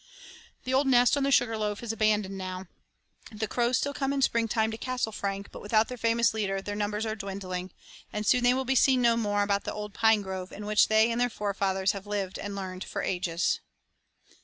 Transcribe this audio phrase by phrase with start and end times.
[0.63, 2.65] The old nest on the Sugar Loaf is abandoned now.
[3.31, 6.59] The crows still come in spring time to Castle Frank, but without their famous leader
[6.59, 7.69] their numbers are dwindling,
[8.11, 10.87] and soon they will be seen no more about the old pine grove in which
[10.87, 13.59] they and their forefathers had lived and learned for ages.